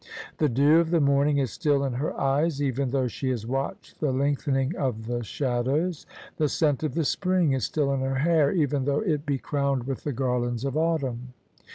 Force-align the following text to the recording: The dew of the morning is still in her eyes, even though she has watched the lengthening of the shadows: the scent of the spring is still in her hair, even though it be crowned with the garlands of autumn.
The 0.39 0.49
dew 0.49 0.79
of 0.79 0.89
the 0.89 0.99
morning 0.99 1.37
is 1.37 1.51
still 1.51 1.83
in 1.83 1.93
her 1.93 2.19
eyes, 2.19 2.59
even 2.59 2.89
though 2.89 3.07
she 3.07 3.29
has 3.29 3.45
watched 3.45 3.99
the 3.99 4.11
lengthening 4.11 4.75
of 4.75 5.05
the 5.05 5.23
shadows: 5.23 6.07
the 6.37 6.49
scent 6.49 6.81
of 6.81 6.95
the 6.95 7.05
spring 7.05 7.51
is 7.53 7.65
still 7.65 7.93
in 7.93 7.99
her 8.01 8.15
hair, 8.15 8.51
even 8.51 8.85
though 8.85 9.01
it 9.01 9.27
be 9.27 9.37
crowned 9.37 9.83
with 9.83 10.03
the 10.03 10.11
garlands 10.11 10.65
of 10.65 10.75
autumn. 10.75 11.35